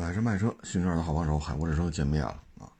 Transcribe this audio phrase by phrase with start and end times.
[0.00, 2.72] 买车卖车，新车的好帮手，海阔试车见面了啊！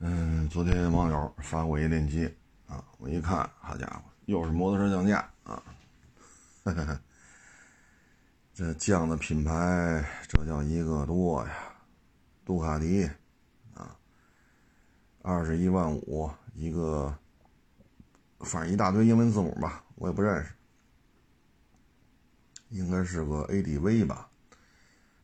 [0.00, 2.30] 嗯，昨天网友发过一链接
[2.66, 5.62] 啊，我一看，好家伙，又是摩托车降价啊！
[8.52, 11.54] 这降的品牌，这叫一个多呀！
[12.44, 13.08] 杜卡迪
[13.72, 13.96] 啊，
[15.22, 17.16] 二十一万五一个，
[18.40, 20.52] 反正一大堆英文字母吧，我也不认识，
[22.68, 24.28] 应该是个 ADV 吧。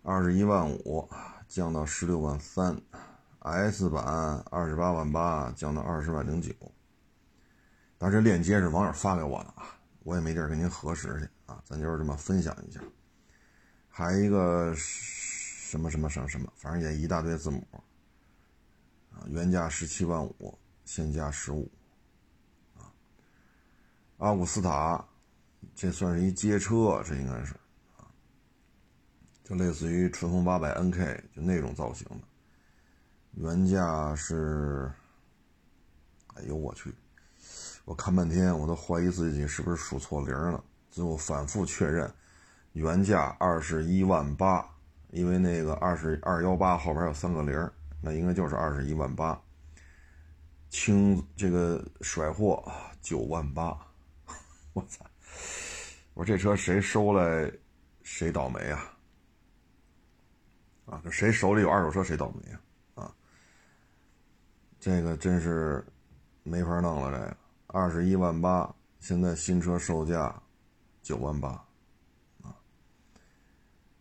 [0.03, 1.09] 二十一万五
[1.47, 2.77] 降到十六万三
[3.39, 4.05] ，S 版
[4.51, 6.53] 二十八万八降到二十万零九。
[7.99, 12.81] 但这链接是网友发给我的啊，我也没地儿跟您核实去啊，咱就是这么分享一下。
[13.89, 17.65] 还一个什么什么什么什么，反正也一大堆字母
[19.13, 21.71] 啊，原价十七万五，现价十五
[22.77, 22.91] 啊。
[24.19, 25.05] 阿古斯塔，
[25.77, 27.55] 这算是一街车，这应该是。
[29.55, 32.27] 类似于春风八百 NK，就那种造型的，
[33.33, 34.91] 原价是，
[36.35, 36.93] 哎呦我去，
[37.85, 42.13] 我看半天我都怀疑自己是不是数错零了，最后反复确认，
[42.73, 44.67] 原价二十一万八，
[45.11, 49.41] 因为那个二十二幺八后边有三个零，那应该就是二十一万八，
[50.71, 52.63] 清这个甩货
[53.01, 53.79] 九万八，
[54.73, 55.05] 我操，
[56.15, 57.53] 我说这车谁收来
[58.03, 58.89] 谁倒霉啊！
[60.93, 63.05] 啊，这谁手里有二手车谁倒霉啊！
[63.05, 63.15] 啊，
[64.79, 65.83] 这个真是
[66.43, 67.11] 没法弄了。
[67.11, 67.37] 这个
[67.69, 68.71] 二十一万八，
[69.01, 70.39] 现在新车售价
[71.03, 71.49] 九万八，
[72.43, 72.53] 啊，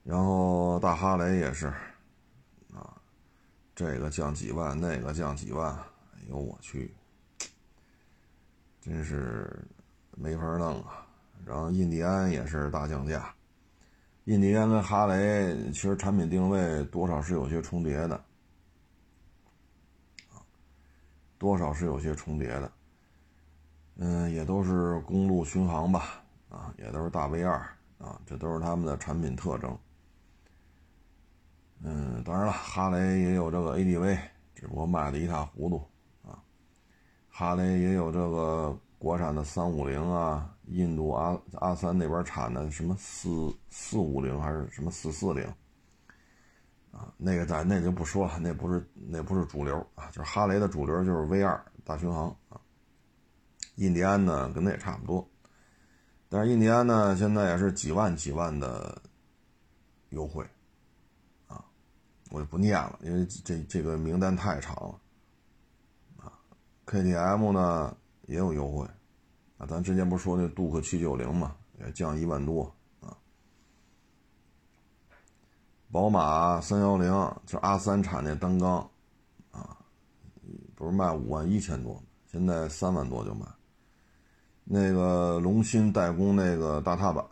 [0.04, 1.68] 然后大哈雷也是，
[2.74, 3.02] 啊，
[3.74, 5.74] 这个降几万，那个降几万，
[6.14, 6.94] 哎呦我去，
[8.82, 9.66] 真是
[10.18, 11.08] 没法弄啊！
[11.46, 13.34] 然后印第安也是大降价。
[14.26, 18.24] 印第安跟哈雷其实产品定位多少是有些重叠的，
[21.40, 22.72] 多少是有些重叠的，
[23.96, 27.58] 嗯，也都是公路巡航吧，啊，也都是大 V 二，
[27.98, 29.76] 啊，这都是他们的产品特征。
[31.82, 34.20] 嗯，当然了，哈雷也有这个 ADV，
[34.54, 35.84] 只不过卖的一塌糊涂，
[36.30, 36.38] 啊，
[37.28, 38.80] 哈雷也有这个。
[39.02, 45.44] 国产的三五零啊，印度阿阿三那边产的什么四四五零还是什么四四零
[46.92, 47.12] 啊？
[47.18, 52.62] 那个咱那就不说了，那不是那不是主流啊，就是哈雷的主流就是 V 二大巡航啊。
[53.78, 55.28] 印第安呢跟那也差不多，
[56.30, 59.02] 但是印第安呢现在也是几万几万的
[60.10, 60.46] 优惠
[61.48, 61.66] 啊，
[62.30, 65.00] 我就不念了，因为这这个名单太长了
[66.24, 66.32] 啊。
[66.86, 67.98] KTM 呢？
[68.32, 68.88] 也有优惠，
[69.58, 73.18] 啊，咱之前不是说那杜克七九零嘛，也降一万多啊。
[75.92, 77.12] 宝马三幺零
[77.46, 78.90] 就阿三产那单缸，
[79.52, 79.78] 啊，
[80.76, 83.46] 不是卖五万一千多，现在三万多就卖。
[84.64, 87.26] 那个龙芯代工那个大踏板，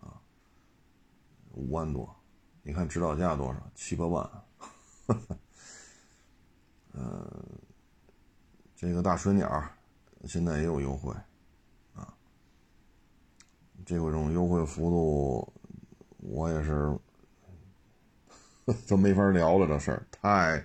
[0.00, 0.20] 啊，
[1.52, 2.12] 五万多，
[2.64, 3.70] 你看指导价多少？
[3.76, 4.28] 七八万，
[6.94, 7.22] 嗯。
[8.80, 9.68] 这个大水鸟
[10.24, 11.12] 现在也有优惠，
[11.94, 12.14] 啊，
[13.84, 15.52] 这种优惠幅度
[16.18, 16.96] 我也是
[18.86, 19.66] 都没法聊了。
[19.66, 20.64] 这事儿太，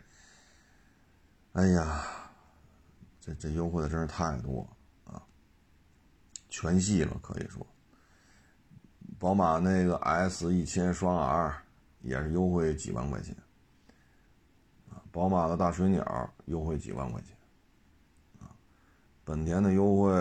[1.53, 2.06] 哎呀，
[3.19, 4.62] 这这优惠的真是太多
[5.06, 5.19] 啊，
[6.50, 7.66] 全系了可以说。
[9.18, 11.63] 宝马那个 S 一千双 R
[12.02, 13.35] 也是优惠几万块钱，
[15.12, 17.35] 宝马的大水鸟优惠几万块钱。
[19.25, 20.11] 本田的优惠，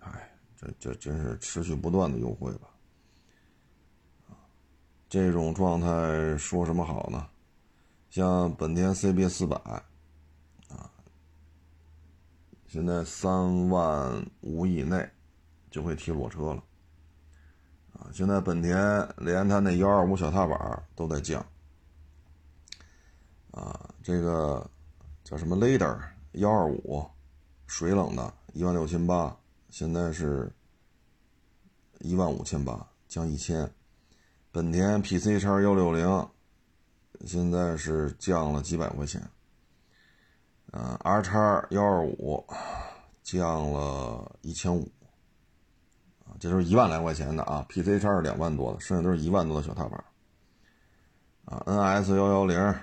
[0.00, 2.68] 哎，这这真是持续不断的优惠吧？
[5.08, 7.26] 这种状态说什么好呢？
[8.10, 9.56] 像本田 CB 四百，
[10.68, 10.90] 啊，
[12.66, 15.08] 现在三万五以内
[15.70, 16.62] 就会提裸车了，
[17.94, 18.76] 啊，现在本田
[19.16, 21.40] 连它那幺二五小踏板都在降，
[23.52, 24.70] 啊，这个
[25.24, 25.98] 叫什么 Leader
[26.32, 27.08] 幺二五。
[27.68, 29.36] 水冷的，一万六千八，
[29.68, 30.50] 现在是
[32.00, 33.70] 一万五千八，降一千。
[34.50, 36.28] 本田 PC 叉幺六零，
[37.26, 39.22] 现在是降了几百块钱。
[40.72, 42.42] 嗯，R 叉幺二五
[43.22, 44.90] 降了一千五，
[46.24, 47.64] 啊，这都是一万来块钱的啊。
[47.68, 50.02] PC 叉是两万多的，剩下都是一万多的小踏板。
[51.44, 52.74] 啊，NS 幺幺零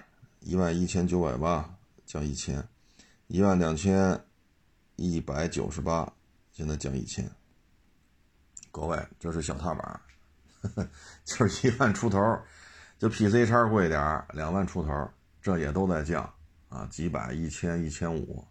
[0.42, 2.64] 一万一千九百八，降一千，
[3.28, 4.22] 一万两千。
[4.96, 6.12] 一百九十八，
[6.52, 7.30] 现在降一千。
[8.72, 10.02] 各位，这是小踏板，
[11.24, 12.20] 就是一万出头，
[12.98, 15.10] 就 PC 叉贵点两万出头，
[15.42, 16.30] 这也都在降。
[16.68, 18.46] 啊，几百、一千、一千五，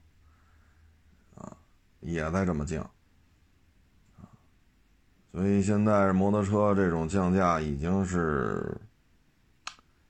[1.35, 1.55] 啊，
[2.01, 2.89] 也在这么降，
[5.31, 8.81] 所以现在摩托车这种降价已经是，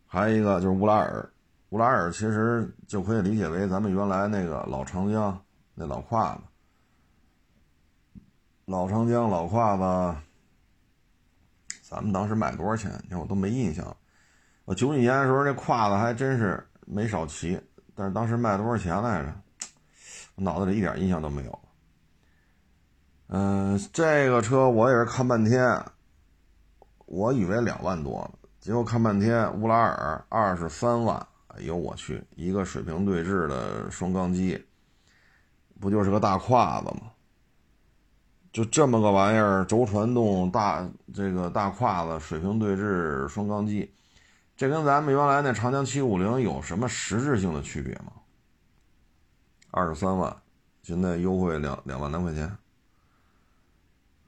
[0.07, 1.29] 还有一个就是乌拉尔，
[1.71, 5.44] 乌拉尔其实就可以理解为咱们原来那个老长江
[5.75, 6.41] 那老胯子，
[8.67, 10.17] 老长江老胯子，
[11.83, 12.93] 咱们当时卖多少钱？
[13.03, 13.97] 你看我都没印象。
[14.65, 17.61] 我九几年的时候，这胯子还真是没少骑，
[17.95, 19.35] 但是当时卖多少钱来着？
[20.37, 21.59] 我脑子里一点印象都没有。
[23.27, 25.85] 嗯，这个车我也是看半天，
[27.07, 34.65] 我以为两万多呢，结果看半天乌拉尔二十三万，哎呦我去，一个水平对置的双缸机，
[35.85, 37.13] 不就是个大胯子吗？
[38.51, 43.93] 就这么个玩意儿，轴传动大这个大胯子水平对置双缸机。
[44.57, 48.13] 这跟咱们原来那长江七五零有什么实质性的区别吗？
[49.71, 50.35] 二十三万，
[50.83, 52.47] 现在优惠两两万来块钱，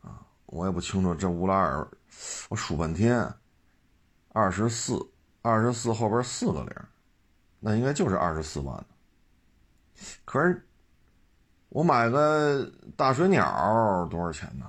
[0.02, 1.88] 啊，我也不清楚这乌拉尔，
[2.50, 3.32] 我数半天，
[4.32, 4.98] 二十四，
[5.40, 6.72] 二十四后边四个零，
[7.60, 8.84] 那应该就是二十四万
[10.24, 10.66] 可是
[11.76, 14.64] 我买个大水鸟多少钱呢？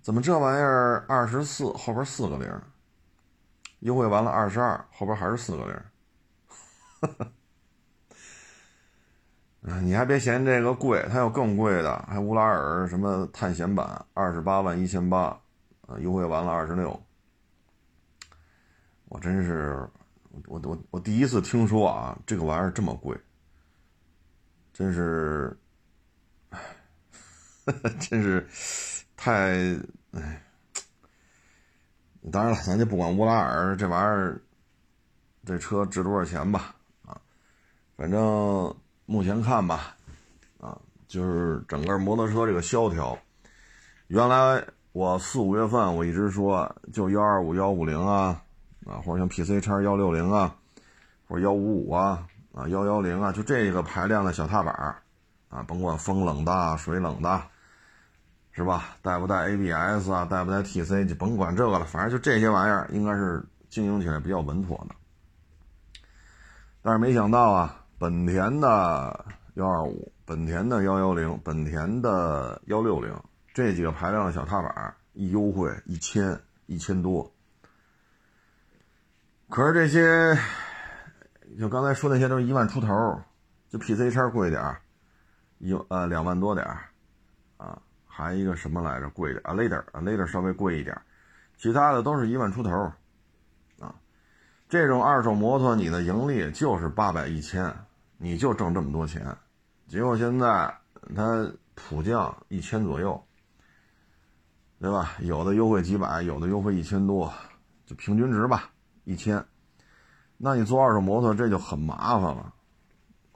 [0.00, 2.62] 怎么这玩意儿二十四后边四个零？
[3.80, 7.28] 优惠完了二十二，后边还是四个零。
[9.82, 15.22] 你还别嫌这个贵，它有更贵的，还乌拉尔什么探险版，二十八万一千八，
[15.88, 17.02] 啊，优惠完了二十六。
[19.06, 19.90] 我真是，
[20.46, 23.18] 我我我第一次听说啊，这个玩意儿这么贵，
[24.76, 25.56] 真是，
[27.98, 28.46] 真是
[29.16, 29.32] 太
[30.12, 30.42] 哎。
[32.30, 34.42] 当然了，咱就不管乌拉尔这玩意儿，
[35.46, 36.74] 这车值多少钱吧，
[37.06, 37.18] 啊，
[37.96, 38.74] 反正
[39.06, 39.96] 目前看吧，
[40.58, 40.78] 啊，
[41.08, 43.18] 就是整个摩托车这个萧条，
[44.08, 44.62] 原来
[44.92, 48.42] 我四五月份我一直说就幺二五幺五零啊，
[48.84, 50.54] 啊，或者像 PC 叉幺六零啊，
[51.28, 54.74] 或者幺五五啊，啊幺幺零啊，就这个排量的小踏板
[55.48, 57.40] 啊，甭管风冷的、水冷的。
[58.52, 58.96] 是吧？
[59.02, 60.24] 带不带 ABS 啊？
[60.24, 61.06] 带不带 TC？
[61.06, 64.94] 就甭管这个了，反正就这些玩意儿，应该是经营起来比较稳妥的。
[66.80, 69.26] 但是没想到啊，本田的
[69.56, 73.14] 幺二五、本田的幺幺零、本田的幺六零
[73.52, 77.30] 这几个排量的小踏板一优惠一千一千多。
[79.50, 80.40] 可是这些，
[81.58, 83.20] 就刚才说那些都是一万出头，
[83.68, 84.80] 就 PC 叉贵点儿，
[85.58, 86.90] 一呃两万多点儿。
[88.18, 89.10] 还一个什么来着？
[89.10, 90.98] 贵点 a l a d e r a l a d e r 稍微贵一点，
[91.58, 92.70] 其他的都是一万出头，
[93.78, 93.94] 啊，
[94.70, 97.70] 这种二手摩托你的盈利就是八百一千，
[98.16, 99.36] 你就挣这么多钱，
[99.86, 100.74] 结果现在
[101.14, 103.22] 它普降一千左右，
[104.80, 105.12] 对吧？
[105.20, 107.30] 有的优惠几百，有的优惠一千多，
[107.84, 108.70] 就平均值吧，
[109.04, 109.44] 一千。
[110.36, 112.52] 那你做二手摩托这就很麻烦了，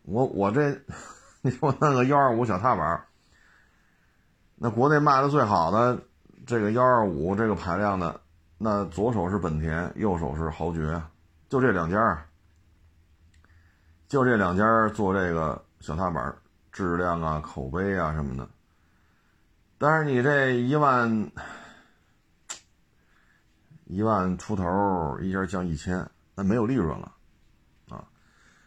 [0.03, 0.79] 我我这，
[1.43, 3.05] 你说那个幺二五小踏板。
[4.63, 5.99] 那国内卖的最好的
[6.47, 8.21] 这个幺二五这个排量的，
[8.59, 11.01] 那左手是本田，右手是豪爵，
[11.49, 12.27] 就这两家，
[14.07, 16.35] 就这两家做这个小踏板，
[16.71, 18.47] 质量啊、口碑啊什么的。
[19.79, 21.33] 但是你这一万
[23.87, 26.07] 一万出头，一家降一千，
[26.43, 27.13] 没有利润了
[27.89, 28.05] 啊。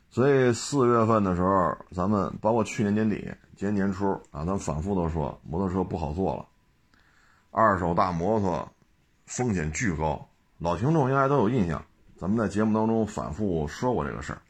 [0.10, 3.34] 所以四月份的时候，咱们包括去年年底。
[3.56, 6.46] 今年年初啊，咱反复都说摩托车不好做了，
[7.52, 8.68] 二手大摩托
[9.28, 10.28] 风险巨高，
[10.58, 11.86] 老听众应该都有印象，
[12.18, 14.42] 咱们在节目当中反复说过这个事儿。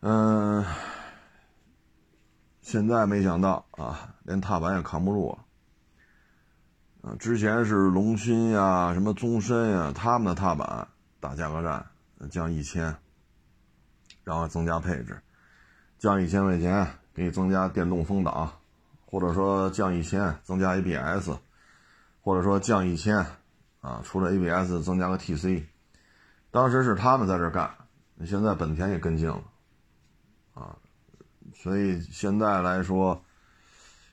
[0.00, 0.64] 嗯，
[2.62, 7.10] 现在没想到啊，连踏板也扛不住了。
[7.10, 10.88] 啊，之前是龙芯呀、什么宗申呀，他们的踏板
[11.20, 11.84] 打价格战
[12.30, 12.96] 降一千，
[14.24, 15.20] 然后增加配置，
[15.98, 16.86] 降一千块钱。
[17.16, 18.52] 给你增加电动风挡，
[19.06, 21.30] 或者说降一千增加 ABS，
[22.20, 23.16] 或者说降一千
[23.80, 25.64] 啊，除了 ABS 增加个 TC。
[26.50, 27.74] 当时是他们在这干，
[28.26, 29.42] 现在本田也跟进了
[30.52, 30.76] 啊，
[31.54, 33.24] 所以现在来说，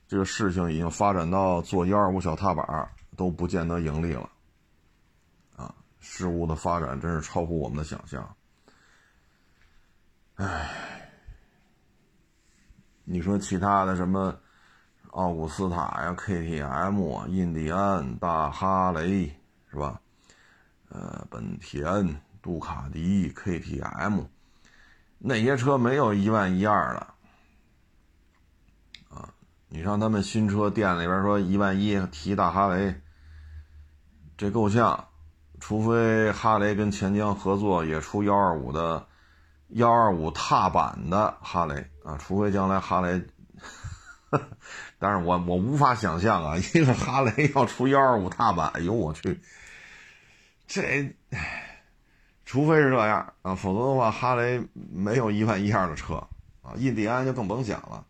[0.07, 4.29] 这个事情已经发展到做幺二五小踏板都不见得盈利了，
[6.03, 8.35] 事物的发展真是超乎我们的想象，
[10.35, 10.69] 唉。
[13.05, 14.37] 你说其他的什么
[15.11, 19.25] 奥古斯塔呀、KTM、印第安、大哈雷
[19.69, 19.99] 是吧？
[20.89, 24.25] 呃，本田、杜卡迪、KTM，
[25.17, 27.07] 那些车没有一万一二的。
[29.09, 29.33] 啊，
[29.67, 33.01] 你让他们新车店里边说一万一提大哈雷，
[34.37, 35.07] 这够呛。
[35.65, 39.07] 除非哈雷跟钱江合作也出幺二五的
[39.69, 43.23] 幺二五踏板的哈雷啊，除非将来哈雷，
[44.99, 49.39] 但是我我无法想象啊， 一个哈雷要出幺二五踏板，哎呦我去，
[50.67, 51.15] 这，
[52.43, 56.15] 除非是这样啊，否则的话哈雷没有一万一二的车
[56.61, 58.03] 啊，印第安就更甭想了。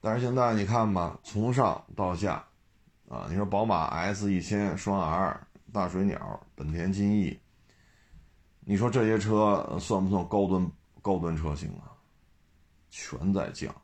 [0.00, 2.44] 但是现在你看吧，从上到下
[3.08, 5.40] 啊，你说宝马 S 一千双 R。
[5.72, 7.38] 大水鸟、本田金翼，
[8.60, 10.72] 你说这些车算不算高端
[11.02, 11.92] 高端车型啊？
[12.90, 13.74] 全在降，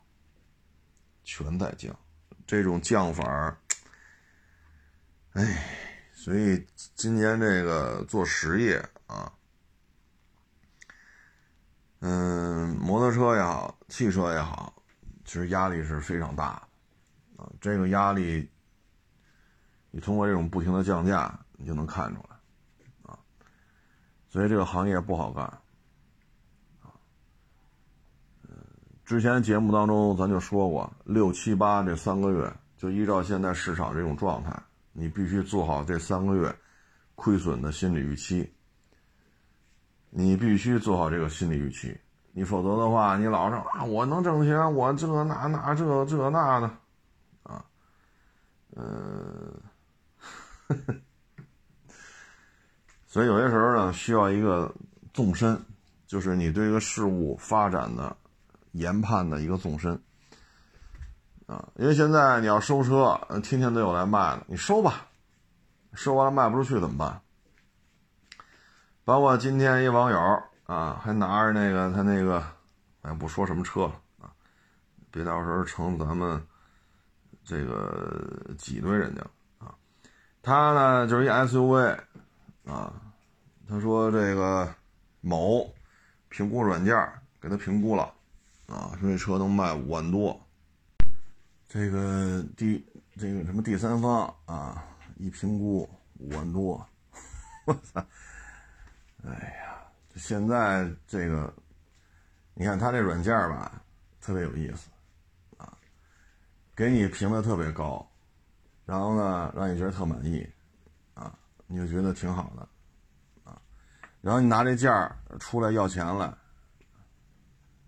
[1.23, 1.95] 全在降，
[2.47, 3.57] 这种降法儿，
[5.33, 5.63] 哎，
[6.11, 6.65] 所以
[6.95, 9.31] 今年这个做实业啊，
[11.99, 14.81] 嗯，摩托车也好，汽车也好，
[15.23, 16.67] 其实压力是非常大
[17.35, 17.49] 的啊。
[17.61, 18.49] 这个压力，
[19.91, 21.39] 你通过这种不停的降价。
[21.65, 22.35] 你就能看出来，
[23.11, 23.17] 啊，
[24.29, 25.43] 所以这个行业不好干，
[26.83, 26.93] 啊，
[29.03, 34.55] 之前节目当中咱就说过，六七八这三个月，就依照现在市场这种状态，
[34.93, 36.55] 你必须做好这三个月
[37.15, 38.53] 亏损的心理预期，
[40.11, 41.99] 你必须做好这个心理预期，
[42.31, 46.67] 你否则的话，你老是啊，我能挣钱，我这那那这这那的，
[47.41, 47.65] 啊，
[48.75, 49.59] 嗯，
[50.67, 50.95] 呵呵。
[53.15, 54.69] 所以有些时候呢，需要一个
[55.13, 55.57] 纵深，
[56.05, 58.13] 就是你对一个事物发展的
[58.73, 59.97] 研判的一个纵深
[61.47, 61.65] 啊。
[61.77, 65.07] 因为现在你要收车，天天都有来卖的，你收吧，
[65.93, 67.21] 收完了卖不出去怎么办？
[69.05, 72.43] 包括今天一网友啊，还拿着那个他那个，
[73.01, 74.27] 哎，不说什么车了啊，
[75.09, 76.45] 别到时候成咱们
[77.45, 79.21] 这个挤兑人家
[79.59, 79.73] 啊。
[80.41, 81.97] 他呢就是一 SUV
[82.65, 82.91] 啊。
[83.67, 84.71] 他说：“这个
[85.21, 85.67] 某
[86.29, 86.95] 评估软件
[87.41, 88.03] 给他评估了，
[88.67, 90.39] 啊，说这车能卖五万多。
[91.67, 92.85] 这个第
[93.17, 94.85] 这个什么第三方啊，
[95.17, 96.87] 一评估五万多，
[97.65, 98.05] 我操！
[99.23, 99.81] 哎呀，
[100.15, 101.51] 现在这个，
[102.53, 103.81] 你看他这软件吧，
[104.21, 104.89] 特别有意思，
[105.57, 105.75] 啊，
[106.75, 108.07] 给你评的特别高，
[108.85, 110.47] 然后呢，让你觉得特满意，
[111.15, 112.69] 啊，你就觉得挺好的。”
[114.25, 116.33] 然后你拿这价出来要钱来，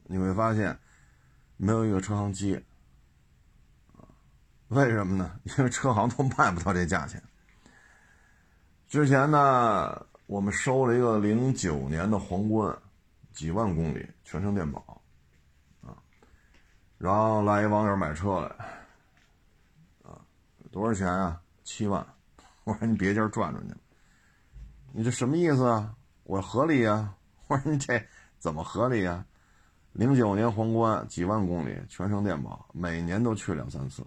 [0.03, 0.77] 你会发现
[1.55, 2.63] 没有一个车行接，
[4.67, 5.39] 为什么呢？
[5.57, 7.19] 因为车行都卖不到这价钱。
[8.87, 12.77] 之前呢，我们收了一个零九年的皇冠，
[13.33, 15.01] 几万公里，全程电保，
[15.81, 15.97] 啊，
[16.99, 18.47] 然后来一网友买车来，
[20.03, 20.21] 啊，
[20.71, 21.41] 多少钱啊？
[21.63, 22.05] 七万。
[22.63, 23.73] 我说你别地儿转转去，
[24.93, 25.95] 你这什么意思啊？
[26.27, 27.13] 我说合理呀，
[27.47, 28.05] 我说你这
[28.37, 29.25] 怎么合理呀？
[29.93, 34.05] 零九年皇冠几万公里，全程电保，每年都去两三次。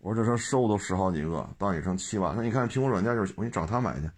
[0.00, 4.10] 我说这车收都十好几个，到你剩七万，那你看苹果软件就是，我给你找他买去。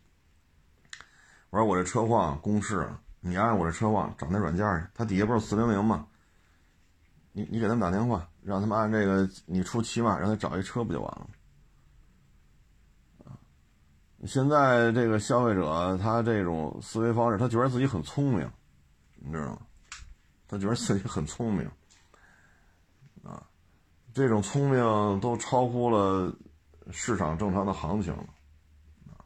[1.50, 6.04] 我说我这车况公示，你按我这车况找那软件去，他底下不是四零零吗？
[7.30, 11.28] 你你给他们打电话，让他们按这个，你出七万，让他找一车不就完了？
[14.26, 18.50] 现在这个消费者，他这种思维方式，他觉得自己很聪明，
[19.14, 19.58] 你知道吗？
[20.48, 21.68] 他觉得自己很聪明，
[23.24, 23.42] 啊，
[24.14, 26.32] 这种聪明都超乎了
[26.90, 28.24] 市场正常的行情了，
[29.06, 29.18] 啊，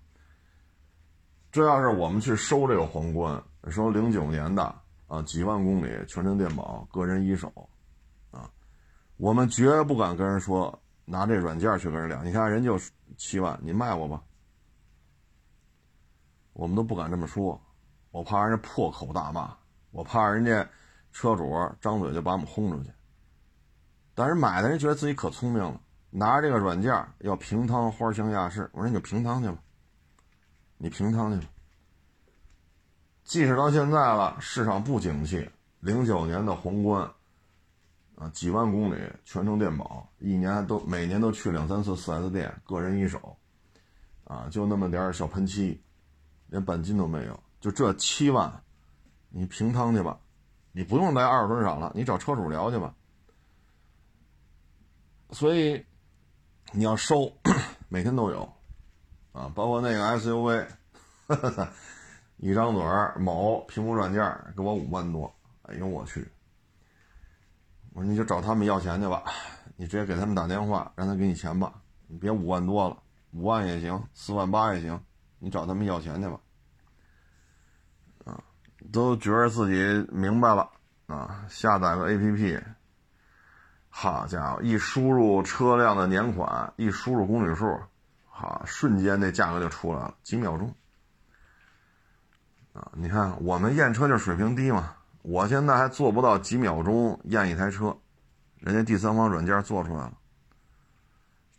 [1.53, 4.63] 这要是我们去收这个皇冠，收零九年的
[5.09, 7.53] 啊，几万公里全程电保，个人一手，
[8.31, 8.51] 啊，
[9.19, 12.79] 我们绝不敢跟人说拿这软件去跟人聊，你看人就
[13.19, 14.23] 七万，你卖我吧。
[16.53, 17.61] 我们都不敢这么说，
[18.11, 19.57] 我怕人家破口大骂，
[19.91, 20.69] 我怕人家
[21.13, 22.91] 车主张嘴就把我们轰出去。
[24.15, 25.81] 但是买的人觉得自己可聪明了，
[26.11, 29.59] 拿着这个软件要平摊花香亚市，我说你就平摊去吧，
[30.77, 31.53] 你平摊去吧。
[33.23, 37.09] 即使到现在了，市场不景气，零九年的皇冠
[38.17, 43.37] 啊，几万公里全程电保，一年都每年都去两三次四 S 店，个人一手，
[44.25, 45.81] 啊，就那么点小喷漆。
[46.51, 48.63] 连钣金都没有，就这七万，
[49.31, 50.19] 你平摊去吧，
[50.73, 52.95] 你不用在二手车市场了，你找车主聊去吧。
[55.31, 55.87] 所以
[56.73, 57.33] 你要收，
[57.89, 58.53] 每天都有，
[59.33, 60.67] 啊，包括那个 SUV，
[62.39, 64.23] 一张嘴儿某评估软件
[64.57, 66.29] 给我五万多，哎呦我去！
[67.93, 69.23] 我说你就找他们要钱去吧，
[69.77, 73.01] 你直接给他们打电话，让他给你钱吧，你别五万多了，
[73.33, 75.01] 五万也行，四万八也行，
[75.41, 76.39] 你找他们要钱去吧。
[78.25, 78.41] 啊，
[78.93, 80.71] 都觉得自己明白了
[81.07, 82.63] 啊，下载个 APP，
[83.89, 87.81] 好家伙，一输入车辆的年款，一输入公里数，
[88.29, 90.73] 好，瞬间那价格就出来了，几秒钟。
[92.73, 97.97] 啊，你看我们验车就水平低嘛，我现在还做不到几秒钟验一台车，
[98.59, 100.13] 人家第三方软件做出来了，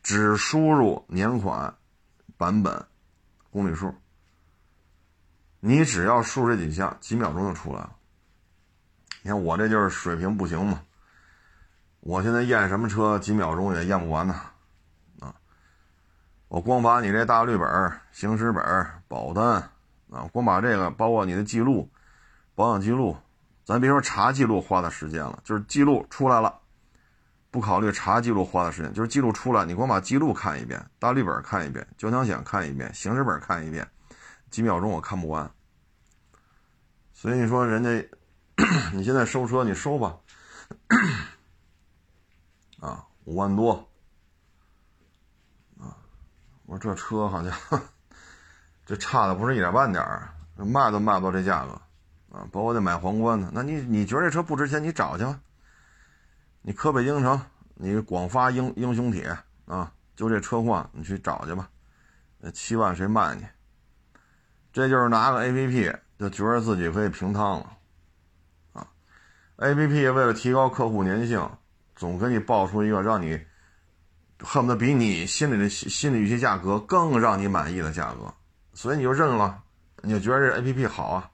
[0.01, 1.75] 只输入年款、
[2.37, 2.85] 版本、
[3.51, 3.93] 公里数，
[5.59, 7.95] 你只要数这几项，几秒钟就出来了。
[9.21, 10.81] 你看我这就是水平不行嘛，
[11.99, 14.41] 我现在验什么车几秒钟也验不完呢，
[15.19, 15.35] 啊，
[16.47, 17.67] 我光把你这大绿本、
[18.11, 18.63] 行驶本、
[19.07, 19.69] 保单。
[20.11, 21.89] 啊，光把这个包括你的记录、
[22.53, 23.15] 保养记录，
[23.63, 26.59] 咱别说查记录花的时间了，就是记录出来了，
[27.51, 33.85] 不考虑查记录花的时间，就是记录出来，你光把记录看一遍，大绿本看一遍，交强险看一遍，行驶本看一遍，
[34.49, 35.51] 几秒钟我看不完。
[37.13, 38.09] 所以你说人家，
[38.95, 40.17] 你现在收车你收吧，
[42.79, 43.73] 啊，五万多，
[45.77, 45.93] 啊，
[46.65, 47.53] 我说这车好像。
[48.83, 51.71] 这差的不是一点半点儿，卖都卖不到这价格，
[52.35, 53.49] 啊，包括得买皇冠呢。
[53.53, 55.39] 那你你觉得这车不值钱，你找去吧。
[56.61, 57.41] 你河北京城，
[57.73, 61.69] 你广发英英雄帖啊，就这车况，你去找去吧。
[62.37, 63.45] 那七万谁卖你？
[64.71, 67.77] 这就是拿个 A P P 就觉得自己可以平摊了，
[68.73, 68.87] 啊
[69.57, 71.49] ，A P P 为了提高客户粘性，
[71.95, 73.39] 总给你报出一个让你
[74.39, 78.33] 恨不得比你心里的心理预期价格更让你满意的价格。
[78.73, 79.63] 所以你就认了，
[80.03, 81.29] 你就觉得这 A P P 好啊？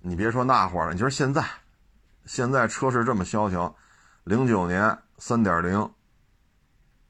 [0.00, 1.44] 你别说那会儿了，你说现在，
[2.24, 3.74] 现在车市这么萧条，
[4.24, 5.90] 零九年三点零，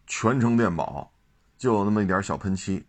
[0.06, 1.12] 全程电保，
[1.56, 2.86] 就那么一点小喷漆，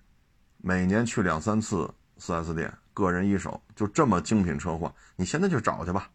[0.58, 6.10] 每年去两三次四 S 店，个人一手，就这么精品车货，你现在就找去吧。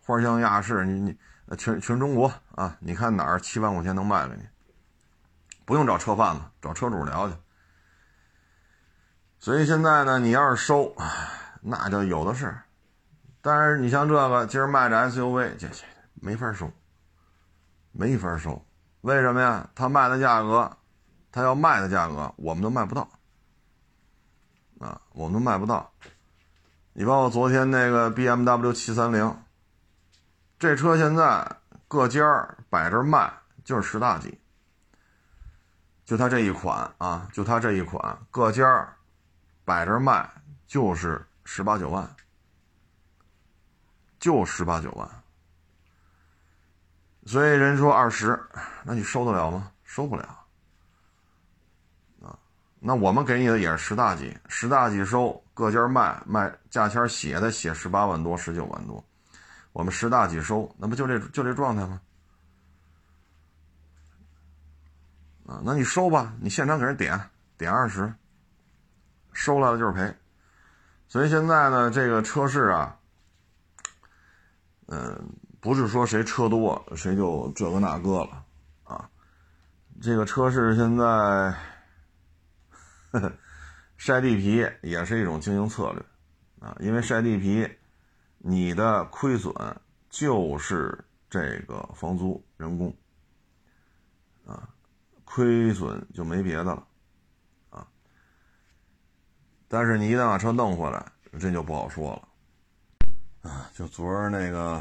[0.00, 4.42] 花乡亚市，你你全全中国啊，你看哪儿七万块钱能卖给你？
[5.64, 7.36] 不用找车贩子，找车主聊去。
[9.38, 10.94] 所以现在呢，你要是收，
[11.60, 12.56] 那就有的是。
[13.42, 16.70] 但是你像这个今儿卖着 SUV，这这没法收，
[17.90, 18.64] 没法收。
[19.00, 19.68] 为什么呀？
[19.74, 20.76] 他卖的价格，
[21.32, 23.08] 他要卖的价格，我们都卖不到。
[24.78, 25.92] 啊，我们都卖不到。
[26.92, 29.36] 你包括昨天那个 BMW 七三零，
[30.58, 31.56] 这车现在
[31.88, 32.22] 各家
[32.70, 33.32] 摆着卖，
[33.64, 34.40] 就是十大几。
[36.04, 38.96] 就它这一款啊，就它这一款，各家
[39.64, 40.30] 摆着卖
[40.66, 42.08] 就是十八九万，
[44.22, 45.10] 就十八九万。
[47.26, 48.40] 所以人说二十，
[48.84, 49.72] 那你收得了吗？
[49.82, 50.22] 收不了。
[52.22, 52.38] 啊，
[52.78, 59.04] 那我们给你的也是十大几，十大几收，各家卖卖价签写的写十八万多、十九万多，
[59.72, 62.00] 我们十大几收，那不就这就这状态吗？
[65.48, 67.20] 啊，那你收吧，你现场给人点
[67.58, 68.14] 点二十。
[69.32, 70.14] 收来了就是赔，
[71.08, 72.96] 所以现在呢，这个车市啊，
[74.94, 75.26] 嗯，
[75.58, 78.44] 不是说谁车多谁就这个那个了
[78.84, 79.08] 啊。
[80.02, 81.54] 这个车市现在
[83.96, 86.04] 晒地皮也是一种经营策略
[86.60, 87.66] 啊，因为晒地皮，
[88.36, 89.54] 你的亏损
[90.10, 92.94] 就是这个房租、人工
[94.44, 94.68] 啊，
[95.24, 96.86] 亏损就没别的了。
[97.70, 97.88] 啊
[99.68, 102.28] 但是你一旦把车弄回来，这就不好说了，
[103.42, 104.80] 啊，就昨儿那个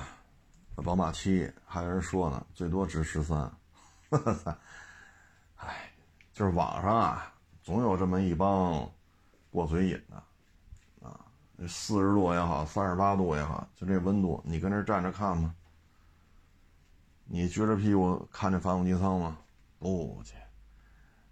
[0.76, 3.52] 宝马七，还有人说呢，最多值十三，
[5.58, 5.92] 哎，
[6.32, 8.88] 就是网上啊，总有这么一帮
[9.50, 11.20] 过嘴瘾的，啊，
[11.68, 15.56] 四十度也好，三十八度也好，就这温度，你跟这站着看吗？
[17.26, 19.38] 你撅着屁股看这发动机舱吗？
[19.80, 20.36] 不去，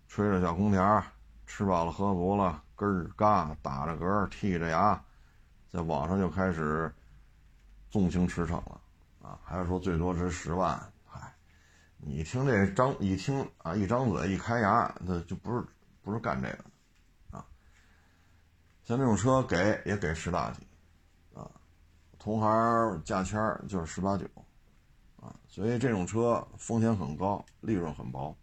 [0.07, 1.03] 吹着小空调，
[1.45, 2.63] 吃饱了喝足了。
[2.75, 4.99] 根儿嘎打着嗝剔着牙，
[5.69, 6.91] 在网上就开始
[7.89, 8.81] 纵情驰骋了
[9.21, 9.39] 啊！
[9.43, 10.79] 还是说最多值十万？
[11.05, 11.33] 嗨，
[11.97, 15.65] 你听这张一听啊，一张嘴一开牙，那就不是
[16.01, 17.45] 不是干这个的啊！
[18.83, 20.67] 像这种车给也给十大几
[21.33, 21.49] 啊，
[22.17, 24.25] 同行价签就是十八九
[25.19, 28.35] 啊，所以这种车风险很高，利润很薄，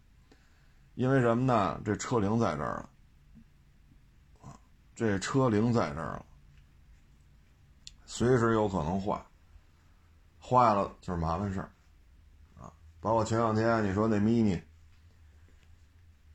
[0.95, 1.81] 因为什么呢？
[1.85, 2.89] 这车龄在这儿了。
[4.95, 6.25] 这车龄在这儿了，
[8.07, 9.23] 随时有可能坏，
[10.47, 11.69] 坏了就是麻烦事儿，
[12.57, 14.61] 啊，包括前两天你说那 mini，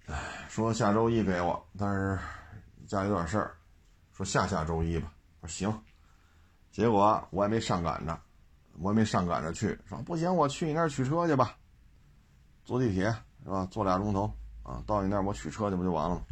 [0.07, 2.18] 哎，说下周一给我，但是
[2.87, 3.57] 家里有点事儿，
[4.12, 5.83] 说下下周一吧，我说行，
[6.70, 8.20] 结果我也没上赶着，
[8.81, 11.57] 我也没上赶着去，说不行，我去你那儿取车去吧，
[12.66, 13.11] 坐地铁
[13.42, 13.66] 是吧？
[13.70, 14.31] 坐俩钟头
[14.62, 16.22] 啊，到你那儿我取车去不就完了吗？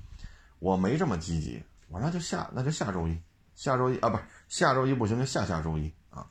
[0.58, 3.18] 我没这么积极，我那就下那就下周一，
[3.54, 6.28] 下周一啊，不是下周一不行就下下周一啊。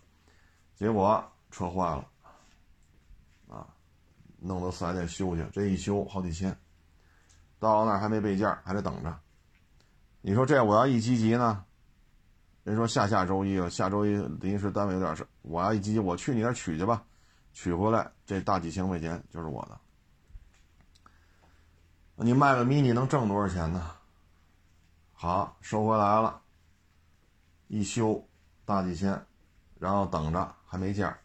[0.76, 2.08] 结果车坏了，
[3.50, 3.68] 啊，
[4.40, 6.58] 弄到四 S 店修去，这一修好几千，
[7.60, 9.20] 到那儿还没备件，还得等着。
[10.22, 11.66] 你说这我要一积极呢？
[12.64, 17.04] 人说下下周一了，下周一临时单位有点事，我要一积极，我去你那取去吧，
[17.54, 19.80] 取回来这大几千块钱就是我的。
[22.16, 23.92] 你卖个 mini 能挣多少钱呢？
[25.14, 26.42] 好，收回来了，
[27.68, 28.28] 一修
[28.66, 29.26] 大几千，
[29.80, 31.20] 然后等着还没件儿，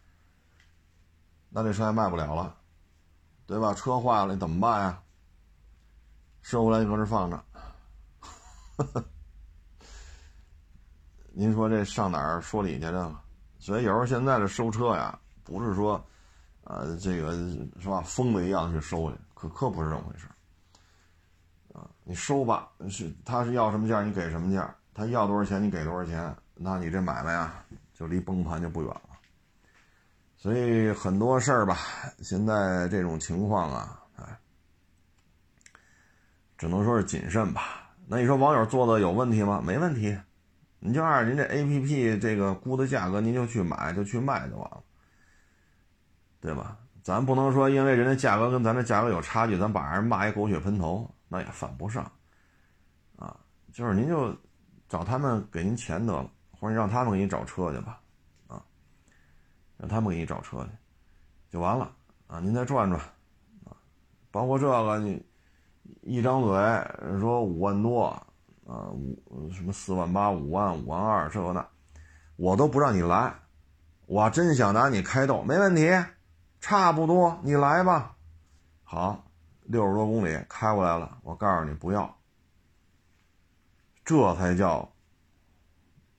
[1.56, 2.52] 那这车还卖不了了，
[3.46, 3.72] 对吧？
[3.74, 5.00] 车坏了你怎么办呀？
[6.42, 7.44] 收回来就搁这放着，
[11.32, 13.14] 您说这上哪儿说理去这个？
[13.60, 16.04] 所以有时候现在这收车呀，不是说，
[16.64, 17.30] 呃，这个
[17.80, 20.26] 是吧，疯子一样去收去，可可不是这么回事。
[21.72, 27.64] 啊，你收吧，是他是要什么价你给什么价，他要多少钱你给多少钱，那你这买卖啊
[27.94, 29.13] 就离崩盘就不远了。
[30.44, 31.78] 所以很多事儿吧，
[32.20, 34.38] 现在这种情况啊，哎，
[36.58, 37.90] 只能说是谨慎吧。
[38.06, 39.62] 那你说网友做的有问题吗？
[39.64, 40.14] 没问题，
[40.80, 44.82] 你就按您这 A P P 这个估的价格，您就去买就去卖就完了，
[46.42, 46.76] 对吧？
[47.02, 51.10] 咱不能说因为人家价格跟咱这价格有差距，咱把人骂一狗血喷头。
[51.26, 52.04] 那也犯不上，
[53.16, 53.34] 啊，
[53.72, 54.36] 就是您就
[54.90, 57.98] 找他们给您钱得了，或者让他们给你找车去吧，
[59.84, 60.70] 让他们给你找车去，
[61.50, 61.94] 就完了
[62.26, 62.40] 啊。
[62.40, 62.98] 您再转转，
[63.64, 63.76] 啊，
[64.30, 65.22] 包括这个你
[66.00, 68.06] 一张嘴说五万多，
[68.66, 71.68] 啊，五什么四万八、五万、五万二，这个那，
[72.36, 73.34] 我都不让你来。
[74.06, 75.90] 我真想拿你开斗，没问题，
[76.60, 78.16] 差不多，你来吧，
[78.84, 79.22] 好。
[79.66, 82.18] 六十多公里开过来了，我告诉你不要，
[84.02, 84.90] 这才叫，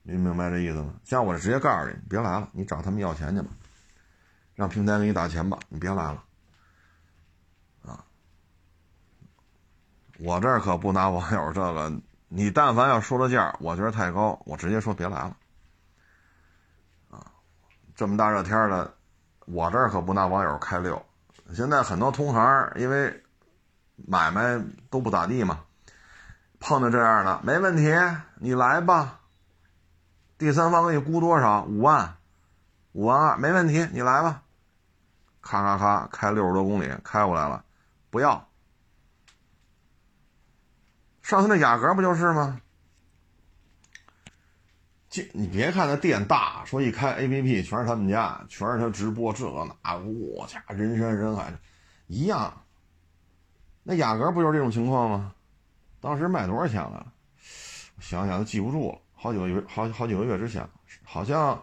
[0.08, 0.94] 您明白这意思吗？
[1.04, 3.48] 像我直接告诉你，别来了，你找他们要钱去吧，
[4.54, 6.22] 让平台给你打钱吧，你别来了，
[7.84, 8.04] 啊，
[10.20, 11.92] 我这可不拿网友这个，
[12.28, 15.36] 你但凡要说的价，我觉得太高，我直接说别来了，
[17.10, 17.26] 啊，
[17.96, 18.94] 这么大热天的，
[19.46, 21.04] 我这可不拿网友开溜，
[21.52, 23.22] 现在很多同行因为。
[24.06, 25.60] 买卖都不咋地嘛，
[26.60, 27.90] 碰到这样的没问题，
[28.34, 29.20] 你来吧。
[30.38, 31.64] 第三方给你估多少？
[31.64, 32.16] 五万，
[32.92, 34.42] 五万二，没问题，你来吧。
[35.40, 37.64] 咔咔咔，开六十多公里开过来了，
[38.10, 38.48] 不要。
[41.22, 42.60] 上次那雅阁不就是吗？
[45.08, 51.52] 这你别看那店大，说一开 A P P 全是他们家，全是他直播这个那，我家人山人海，
[52.06, 52.52] 一样。
[53.82, 55.32] 那雅阁不就是这种情况吗？
[56.00, 57.12] 当时卖多少钱了？
[57.98, 60.68] 想想都记不住了，好几个月，好好几个月之前，
[61.02, 61.60] 好像，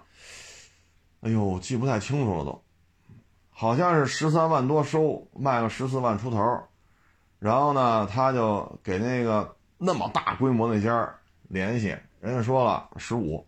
[1.22, 2.64] 哎呦，记不太清楚了都，
[3.52, 6.62] 好像是十三万多收，卖个十四万出头，
[7.40, 13.46] 然后呢，他就给那个那么大规模那家联系，人家说了十五，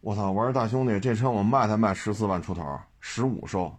[0.00, 3.74] 我操，我说大兄弟，这车我卖才卖十四万出头，十五收，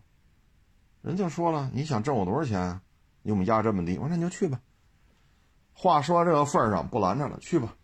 [1.01, 2.81] 人就说了，你想挣我多少钱？
[3.21, 4.59] 你我们压这么低，我说那你就去吧。
[5.73, 7.75] 话说到这个份上，不拦着了，去吧。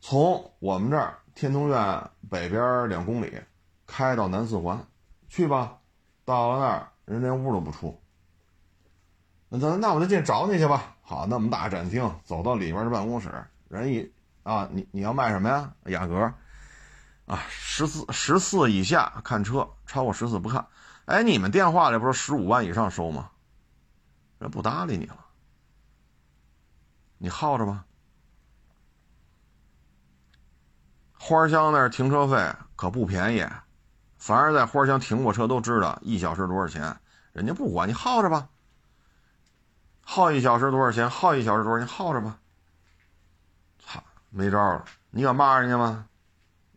[0.00, 3.38] 从我们这儿天通苑北边两公里
[3.86, 4.84] 开到南四环，
[5.28, 5.76] 去吧。
[6.24, 8.00] 到了那儿，人连屋都不出。
[9.48, 10.96] 那那那我就进找你去吧。
[11.02, 13.28] 好，那么大展厅，走到里边的办公室，
[13.68, 15.72] 人一啊，你你要卖什么呀？
[15.86, 16.32] 雅阁
[17.26, 20.64] 啊，十四十四以下看车，超过十四不看。
[21.06, 23.30] 哎，你们电话里不是十五万以上收吗？
[24.38, 25.16] 人不搭理你了，
[27.18, 27.84] 你耗着吧。
[31.22, 33.46] 花乡那儿停车费可不便宜，
[34.16, 36.96] 凡是在花乡停过车都知道一小时多少钱，
[37.34, 38.48] 人家不管你耗着吧。
[40.00, 41.10] 耗一小时多少钱？
[41.10, 41.86] 耗一小时多少钱？
[41.86, 42.38] 耗着吧。
[43.78, 46.06] 操，没招了，你敢骂人家吗？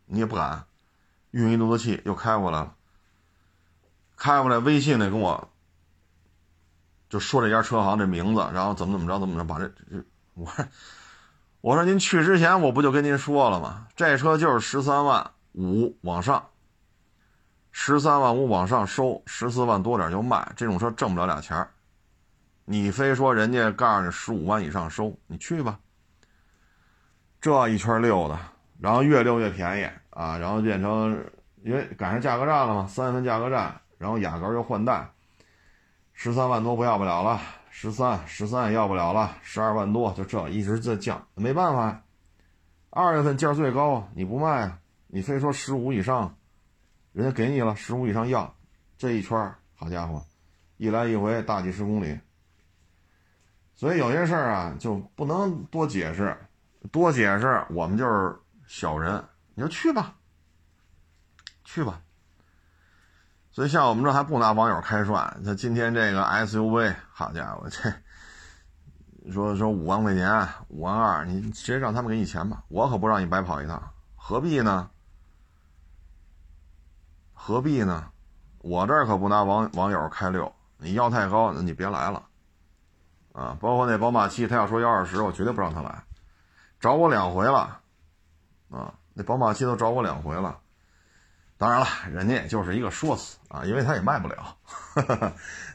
[0.06, 0.66] 你也不敢，
[1.32, 2.76] 运一肚子气又开过来了，
[4.18, 5.50] 开过来微信里跟我。
[7.08, 10.04] 就说这家车行这名字，然后怎么怎么着，怎么着，把这这
[10.34, 10.52] 我
[11.64, 13.88] 我说您去之前我不就跟您说了吗？
[13.96, 16.46] 这车就是十三万五往上，
[17.72, 20.46] 十三万五往上收，十四万多点就卖。
[20.58, 21.72] 这种车挣不了俩钱儿。
[22.66, 25.80] 你非说人家告诉你十五万以上收，你去吧。
[27.40, 28.38] 这一圈溜的，
[28.82, 31.18] 然后越溜越便宜啊，然后变成
[31.64, 35.10] 因为赶上价格战了嘛，三月份价格战，然后雅阁又换代，
[36.12, 37.40] 十三万多不要不了了，
[37.76, 42.04] 十三十三也要不了了，十二万多就这一直在降，没办法，
[42.92, 46.38] 二月份价最高，你不卖啊，你非说十五以上，
[47.14, 48.56] 人家给你了十五以上要，
[48.96, 50.24] 这一圈好家伙，
[50.78, 52.18] 一来一回大几十公里。
[53.74, 56.38] 所以有些事儿啊，就不能多解释，
[56.92, 59.22] 多解释我们就是小人。
[59.56, 60.16] 你就去吧，
[61.64, 62.03] 去吧。
[63.54, 73.80] 所以像我们这还不拿网友开涮，他今天这个 SUV，好家伙，这说说五万块钱，五万二，你直接让他们给你钱吧，我可不让你白跑一趟，
[74.16, 74.90] 何必呢？
[77.32, 78.10] 何必呢？
[78.58, 82.24] 我这儿可不拿网网友开溜，你要太高，那你别来了。
[83.34, 86.04] 啊，包括那宝马七，他要说要二十，我绝对不让他来，
[86.80, 87.80] 找我两回了，
[88.72, 90.58] 啊，那宝马七都找我两回了。
[91.64, 94.54] 当然了，人家也就是一个说辞啊，因为他也卖不了，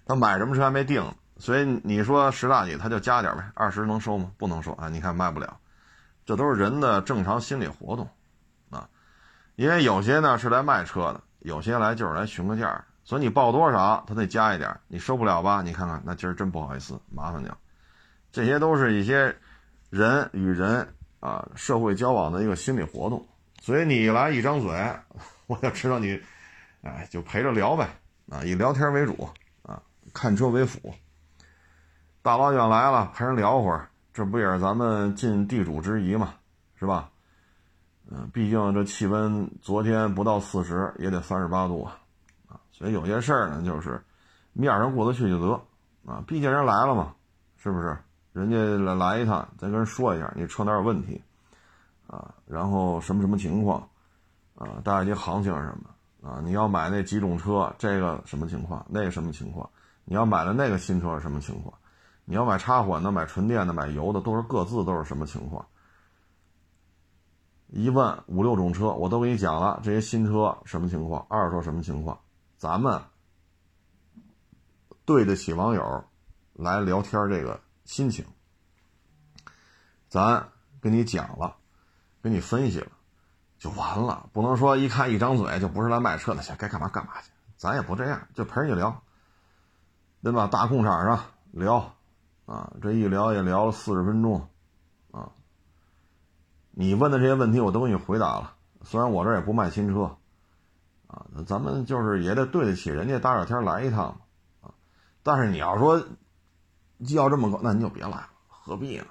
[0.05, 1.03] 他买什么车还没定，
[1.39, 4.31] 所以你说十大几，他就加点呗，二十能收吗？
[4.37, 5.57] 不能收啊，你看卖不了，
[6.27, 8.07] 这都是人的正常心理活动，
[8.69, 8.87] 啊，
[9.57, 12.85] 因为有些呢是来卖车的，有些来就是来询个价。
[13.03, 15.63] 所以你报多少，他得加一点，你收不了吧？
[15.63, 17.57] 你看看，那今儿真不好意思，麻烦你了。
[18.31, 19.35] 这些都是一些
[19.89, 20.87] 人与人
[21.21, 23.27] 啊社会交往的一个心理活动。
[23.69, 24.71] 所以你来一张嘴，
[25.47, 26.19] 我就知道你，
[26.81, 27.87] 哎，就陪着聊呗，
[28.31, 29.29] 啊，以聊天为主
[29.63, 29.83] 啊，
[30.15, 30.95] 看车为辅。
[32.23, 36.33] 大老远来了，陪人聊会儿，这不也是咱们尽地主之谊嘛，
[36.77, 37.11] 是吧？
[38.11, 42.01] 嗯，毕竟这气温昨天不到四十，也得三十八度啊。
[42.73, 44.03] 所以有些事儿呢，就是
[44.55, 47.15] 面上过得去就得啊，毕竟人来了嘛，
[47.59, 47.95] 是不是？
[48.33, 51.21] 人家来来一趟，咱跟人说一下，你车哪有问题
[52.09, 52.35] 啊？
[52.45, 53.89] 然后什么什么情况
[54.57, 54.83] 啊？
[54.83, 56.41] 大概你行情是什么啊？
[56.43, 58.85] 你要买那几种车，这个什么情况？
[58.91, 59.71] 那个什么情况？
[60.05, 61.73] 你要买的那个新车是什么情况？
[62.25, 65.65] 你要买插混的、买纯电的、买油的，都是各自都是什么情况？
[67.69, 71.27] 一问五六种车，我都给你讲了，这些新车什么情况？
[71.29, 72.19] 二手车什么情况？
[72.57, 73.01] 咱们
[75.05, 76.05] 对得起网友
[76.55, 78.25] 来聊天这个心情，
[80.09, 80.49] 咱
[80.81, 81.57] 跟你讲了，
[82.23, 82.89] 给你分析了，
[83.59, 84.29] 就完了。
[84.33, 87.31] 不能说一看一张嘴就不是来卖车的，去该干嘛干嘛去。
[87.57, 89.03] 咱也不这样，就陪你聊，
[90.23, 90.47] 对吧？
[90.47, 91.21] 大空场上
[91.53, 91.95] 聊，
[92.47, 94.49] 啊，这一聊也聊了四十分钟，
[95.11, 95.31] 啊，
[96.71, 98.55] 你问的这些问题我都给你回答了。
[98.83, 100.17] 虽然我这也不卖新车。
[101.09, 104.21] 啊，咱们就是也得对得起人家大热天来一趟
[104.61, 104.69] 啊。
[105.23, 106.07] 但是你要说
[106.99, 109.07] 要这么高，那你就别来了，何必呢？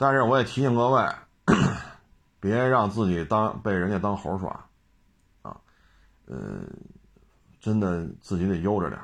[0.00, 1.06] 但是我也提醒各位，
[2.40, 4.64] 别让自己当被人家当猴耍
[5.42, 5.54] 啊。
[6.24, 6.62] 呃，
[7.60, 8.98] 真的自己得悠着点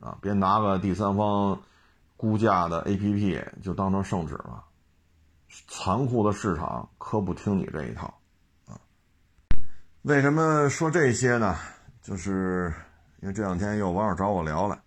[0.00, 1.56] 啊，别拿个第三方
[2.16, 4.64] 估价的 APP 就当成圣旨了。
[5.68, 8.12] 残酷的市场可不听你这一套。
[8.66, 8.74] 啊
[10.02, 11.56] 为什么说这些呢？
[12.02, 12.74] 就是
[13.20, 14.82] 因为这两天有网友找我聊了，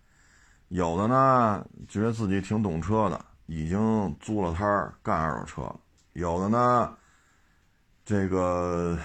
[0.68, 5.76] 有的呢觉得自己挺懂车的，已经租了摊儿干二手车了；
[6.12, 6.96] 有的呢，
[8.04, 8.98] 这个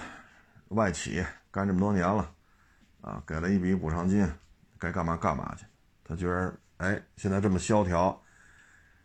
[0.68, 2.30] 外企干这么多年了，
[3.00, 4.26] 啊，给了一笔补偿金，
[4.78, 5.66] 该干嘛干嘛去。
[6.04, 8.18] 他觉得，哎，现在这么萧条，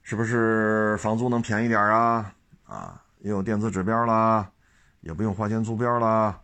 [0.04, 2.34] 是不是房租能便宜点啊？
[2.64, 4.50] 啊，也有电子指标啦，
[5.02, 6.40] 也不用花钱租标啦。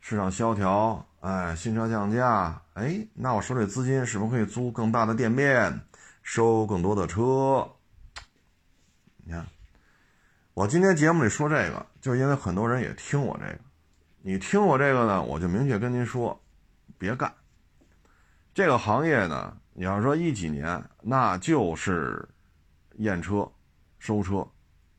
[0.00, 5.80] 市场萧条，哎，新车降价，哎，那我手里资金是不是可以租更大的店面，
[6.22, 7.66] 收更多的车？
[9.26, 9.46] 你看，
[10.52, 13.58] 我今天节目里说这个，就是因为很多人也听我这个。
[14.20, 16.38] 你听我这个呢，我就明确跟您说，
[16.98, 17.32] 别干。
[18.52, 22.28] 这个行业呢，你要说一几年，那就是
[22.96, 23.50] 验车、
[23.98, 24.46] 收车、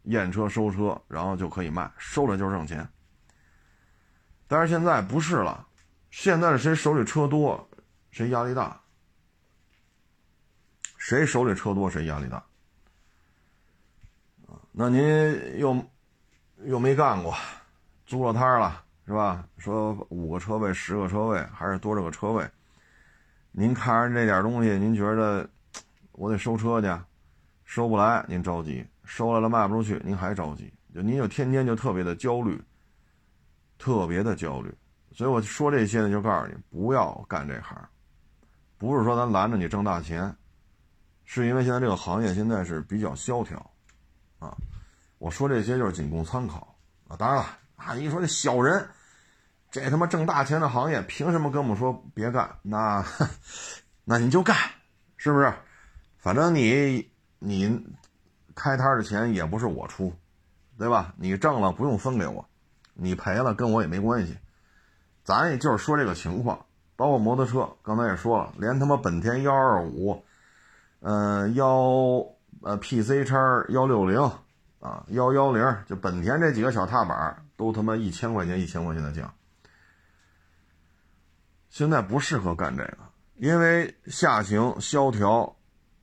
[0.04, 2.88] 验车、收车，然后就可以卖，收了就挣钱。
[4.48, 5.68] 但是现在不是了，
[6.12, 7.68] 现在谁手里车多，
[8.12, 8.80] 谁压力大。
[10.98, 12.45] 谁手里车多，谁压力大。
[14.78, 15.82] 那您又
[16.66, 17.34] 又没干过，
[18.06, 19.48] 租了摊了是吧？
[19.58, 22.46] 说五个车位、十个车位，还是多少个车位？
[23.54, 25.50] 您看着这点东西，您觉得
[26.12, 26.88] 我得收车去，
[27.64, 32.62] 收不来您着急，收来了卖不出去您还着急，就您就天天就特别的焦虑，
[33.78, 34.70] 特别的焦虑。
[35.14, 37.78] 所以我说这些呢，就告诉你不要干这行，
[38.78, 40.36] 不是说咱拦着你挣大钱，
[41.24, 43.72] 是因为现在这个行业现在是比较萧条，
[44.46, 44.58] 啊，
[45.18, 46.76] 我说这些就是仅供参考
[47.08, 47.16] 啊。
[47.18, 48.88] 当然了啊，你说这小人，
[49.72, 52.50] 这他妈挣大钱的行业，凭什么跟我们说别干？
[52.62, 53.06] 那
[54.04, 54.56] 那你就干，
[55.18, 55.54] 是不是？
[56.18, 57.10] 反正你。
[57.38, 57.86] 你
[58.56, 60.12] 开摊的钱也不是我出，
[60.80, 61.14] 对吧？
[61.18, 62.44] 你挣了不用分给我，
[62.96, 64.36] 你赔了跟我也没关系。
[65.24, 70.24] 咱也就是说这个情况，包括摩托车，刚才也说了，连他妈本田幺二五，
[71.02, 72.26] 嗯幺
[72.66, 73.38] 呃 PC 叉
[73.70, 74.20] 幺六零
[74.80, 79.32] 啊幺幺零，就本田这几个小踏板都他妈一千块钱一千块钱的价。
[81.70, 82.98] 现在不适合干这个，
[83.36, 85.56] 因为下行萧条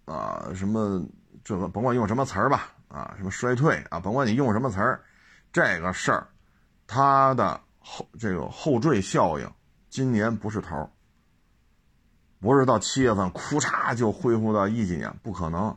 [0.05, 1.05] 啊什么。
[1.45, 5.03] 这个甭管用什么词儿吧，啊，什么衰退啊，甭管你用什么词儿，
[5.53, 6.29] 这个事儿，
[6.87, 9.53] 它的后这个后缀效应，
[9.91, 10.89] 今年不是头
[12.39, 15.77] 不是到七月份，库嚓就恢复到一几年，不可能。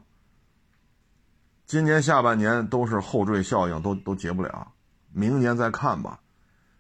[1.66, 4.72] 今年下半年都是后缀效应，都都结不了，
[5.12, 6.20] 明年再看吧。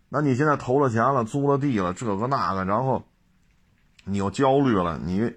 [0.10, 3.04] 那你现在投了钱了，租了地了，这个那个，然后
[4.04, 5.34] 你又焦虑了，你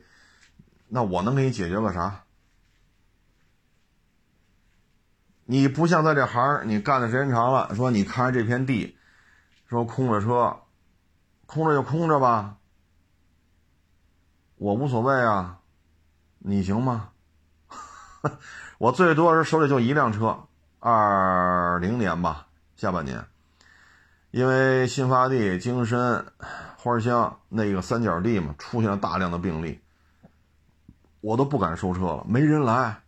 [0.89, 2.25] 那我能给你解决个啥？
[5.47, 8.99] 你不像在这行，你干的时间长了，说你看着这片地，
[9.67, 10.61] 说空着车，
[11.47, 12.59] 空着就空着吧，
[14.57, 15.61] 我无所谓啊，
[16.39, 17.13] 你行吗？
[18.79, 20.39] 我最多是手里就一辆车，
[20.79, 23.25] 二零年吧，下半年，
[24.31, 26.25] 因为新发地、京深、
[26.77, 29.81] 花乡那个三角地嘛，出现了大量的病例，
[31.21, 33.01] 我都不敢收车了，没人来。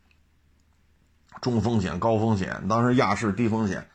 [1.41, 3.89] 中风险、高风险，当时亚市低风险，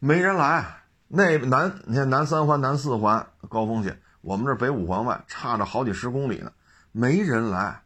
[0.00, 0.82] 没人来。
[1.06, 6.50] 那南你看南三环、南四环高风险，我们这北五环外差着好几十公里呢，
[6.90, 7.83] 没人来。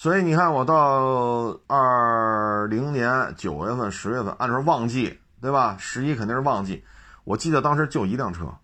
[0.00, 5.76] 所以你看，我到二零年九月份、十月份，按说旺季对吧？
[5.78, 6.82] 十一肯定是旺季。
[7.24, 8.56] 我记得当时就一辆车，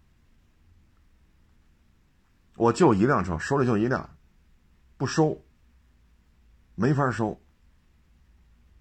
[2.57, 4.09] 我就一辆车，手里就一辆，
[4.97, 5.39] 不收，
[6.75, 7.39] 没法收。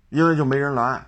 [0.08, 1.08] 因为就没人来，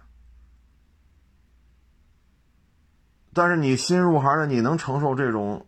[3.33, 5.65] 但是你新入行的，你能承受这种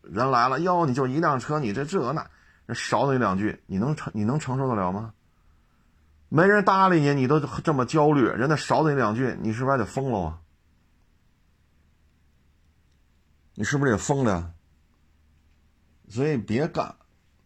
[0.00, 0.86] 人来了哟？
[0.86, 2.24] 你就一辆车，你这这那
[2.74, 5.14] 少你两句，你能承你能承受得了吗？
[6.28, 10.40] 没人搭理你，你都这么焦虑，人家少你两句，你是不是还得疯了啊？
[13.54, 14.52] 你是不是也疯了？
[16.08, 16.94] 所以别干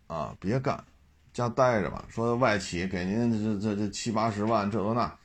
[0.07, 0.85] 啊，别干，
[1.33, 2.05] 家待着吧。
[2.09, 5.19] 说外企给您这这这七八十万，这个那。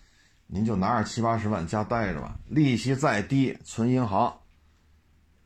[0.49, 4.39] 您就拿着七八十万家待着吧，利息再低存银行，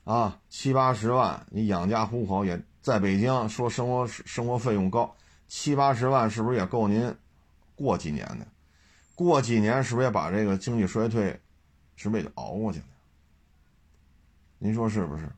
[0.04, 5.16] 啊，七八十万你养家糊口也在北京，说生活生活费用高，
[5.48, 7.16] 七八十万是不是也够您
[7.76, 8.48] 过几年的？
[9.14, 11.40] 过几年是不是也把这个经济衰退，
[11.96, 12.86] 是不是也熬过去了？
[14.58, 15.30] 您说是不是？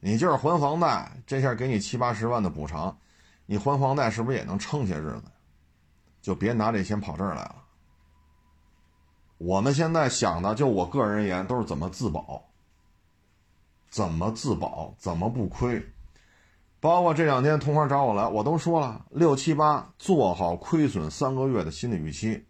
[0.00, 2.96] 你就是还房贷，这下给你七八十万的补偿，
[3.46, 5.24] 你还房贷是不是也能撑些日子？
[6.20, 7.64] 就别拿这钱跑这儿来了。
[9.38, 12.44] 我们现在想的，就我个人而言，都是怎么自保，
[13.88, 15.80] 怎么自保，怎么不亏。
[16.80, 22.46] 包括这两天同行找我来，我都说了，六七八做好亏损三个月的心理预期，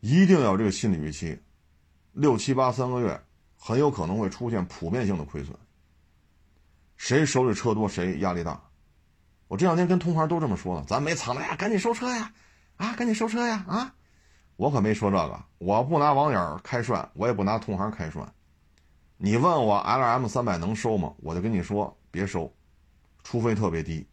[0.00, 1.40] 一定要有这个心理预期。
[2.12, 3.20] 六七八三个月
[3.56, 5.56] 很有可能会出现普遍性的亏损。
[6.96, 8.60] 谁手里车多，谁压力大。
[9.46, 12.32] 我这两天跟同行都这么说了，咱没藏着呀，赶紧收车呀，
[12.76, 13.94] 啊，赶紧收车呀，啊。
[14.56, 18.30] 我可没说这个，我不拿网友开涮，我也不拿同行开涮。
[19.16, 21.14] 你问我 L M 三百能收吗？
[21.18, 22.52] 我就跟你说别收，
[23.22, 24.06] 除非特别低，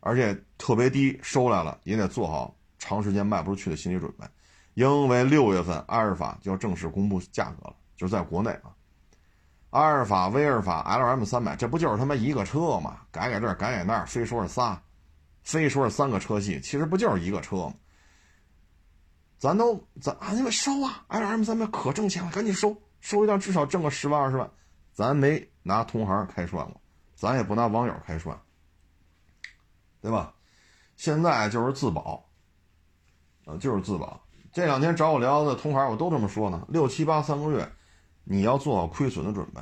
[0.00, 4.26] 而且特别低收来了也得做好长时间卖不出去的心理准备，
[4.74, 8.74] 因为六月份阿尔法就要正式公布价格了，就是在国内啊，
[9.70, 13.00] 阿尔法、威尔法、L M 三百，这不就是他妈一个车吗？
[13.10, 14.78] 改改这儿，改改那儿，非说是仨，
[15.42, 17.74] 非说是三个车系，其实不就是一个车吗？
[19.38, 24.50] 咱都咱啊，你们收啊！L M 三百可挣钱了，赶紧收，收一辆至少挣个十万二十万。
[24.92, 26.81] 咱没拿同行开涮过，
[27.22, 28.36] 咱也不拿网友开涮，
[30.00, 30.34] 对吧？
[30.96, 32.28] 现在就是自保，
[33.44, 34.20] 啊，就是自保。
[34.52, 36.66] 这两天找我聊的同行，我都这么说呢。
[36.68, 37.72] 六七八三个月，
[38.24, 39.60] 你要做好亏损的准备。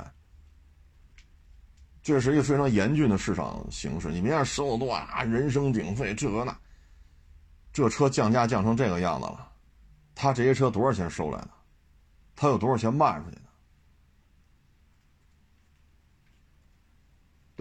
[2.01, 6.57] 这是一个非常严峻的市场形势，你别看收的多啊，人声鼎沸，这个那。
[7.71, 9.51] 这车降价降成这个样子了，
[10.15, 11.51] 他这些车多少钱收来的？
[12.35, 13.37] 他有多少钱卖出去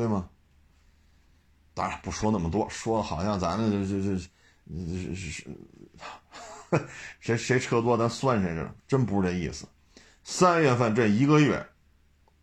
[0.01, 0.29] 对吗？
[1.75, 4.19] 当然不说那么多，说好像咱这这这
[4.67, 5.45] 这是
[7.21, 9.67] 谁谁车多咱算谁似的，真不是这意思。
[10.25, 11.67] 三月份这一个月，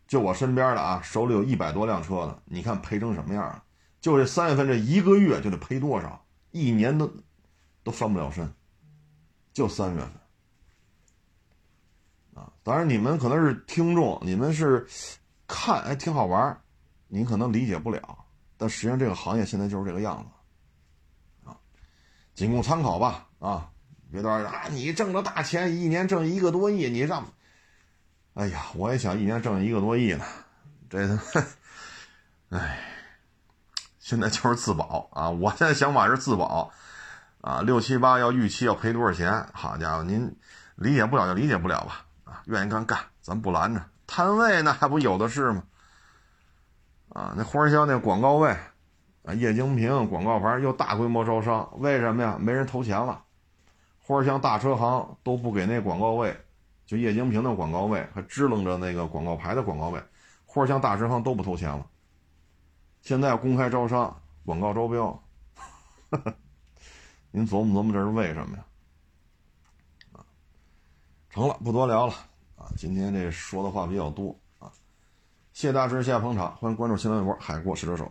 [0.06, 3.64] 就我身边的啊，手里有一百多辆车的，你看赔成什么样啊？
[4.00, 6.24] 就这三月份这一个月就得赔多少？
[6.50, 7.12] 一年都
[7.82, 8.52] 都翻不了身，
[9.52, 10.10] 就三月份
[12.42, 12.52] 啊！
[12.62, 14.86] 当然你们可能是听众，你们是
[15.46, 16.60] 看哎挺好玩，
[17.08, 18.24] 您可能理解不了，
[18.56, 21.56] 但实际上这个行业现在就是这个样子啊，
[22.34, 23.68] 仅供参考吧啊！
[24.12, 27.26] 别到时候啊，你挣着大钱，一年挣一个多亿，你让，
[28.34, 30.24] 哎呀，我也想一年挣一个多亿呢，
[30.88, 31.18] 这，
[32.50, 32.84] 哎。
[34.00, 35.28] 现在就是自保啊！
[35.28, 36.72] 我现在想法是自保，
[37.42, 39.46] 啊，六七八要预期要赔多少钱？
[39.52, 40.34] 好家伙，您
[40.76, 42.06] 理解不了就理解不了吧？
[42.24, 43.84] 啊，愿意干干，咱不拦着。
[44.06, 45.62] 摊位那还不有的是吗？
[47.10, 48.50] 啊，那花乡那广告位，
[49.24, 52.36] 啊，液晶屏广告牌又大规模招商，为什么呀？
[52.38, 53.24] 没人投钱了。
[53.98, 56.34] 花乡大车行都不给那广告位，
[56.86, 60.02] 就液晶屏的广告位，还支棱着那个广告牌的广告位，
[60.46, 61.86] 花乡大车行都不投钱了。
[63.02, 65.22] 现在要公开招商，广告招标，
[67.30, 68.64] 您琢磨琢磨这是为什么呀？
[70.12, 70.24] 啊，
[71.30, 72.14] 成了，不多聊了
[72.56, 72.72] 啊！
[72.76, 74.34] 今天这说的话比较多，
[75.58, 78.08] 谢大师，谢谢捧场，欢迎关注新浪微博海阔试车手。